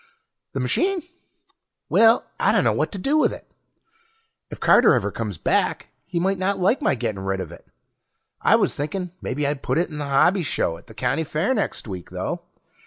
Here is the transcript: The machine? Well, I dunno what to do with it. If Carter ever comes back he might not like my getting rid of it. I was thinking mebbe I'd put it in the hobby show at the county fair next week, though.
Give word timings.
The 0.53 0.59
machine? 0.59 1.03
Well, 1.87 2.25
I 2.39 2.51
dunno 2.53 2.73
what 2.73 2.91
to 2.93 2.97
do 2.97 3.19
with 3.19 3.31
it. 3.31 3.47
If 4.49 4.59
Carter 4.59 4.95
ever 4.95 5.11
comes 5.11 5.37
back 5.37 5.89
he 6.07 6.19
might 6.19 6.39
not 6.39 6.57
like 6.57 6.81
my 6.81 6.95
getting 6.95 7.21
rid 7.21 7.39
of 7.39 7.51
it. 7.51 7.67
I 8.41 8.55
was 8.55 8.75
thinking 8.75 9.11
mebbe 9.21 9.41
I'd 9.45 9.61
put 9.61 9.77
it 9.77 9.91
in 9.91 9.99
the 9.99 10.05
hobby 10.05 10.41
show 10.41 10.75
at 10.77 10.87
the 10.87 10.95
county 10.95 11.23
fair 11.23 11.53
next 11.53 11.87
week, 11.87 12.09
though. 12.09 12.41